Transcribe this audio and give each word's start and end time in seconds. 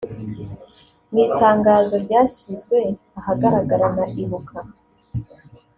Mu 1.11 1.19
itangazo 1.27 1.95
ryashyizwe 2.05 2.77
ahagaragara 3.19 3.85
na 3.95 4.05
Ibuka 4.21 4.57